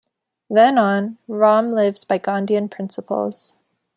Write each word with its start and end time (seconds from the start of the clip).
Then 0.49 0.79
on, 0.79 1.19
Ram 1.27 1.69
lives 1.69 2.05
by 2.05 2.17
Gandhian 2.17 2.71
principles. 2.71 3.53